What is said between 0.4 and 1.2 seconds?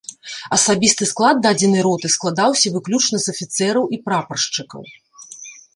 Асабісты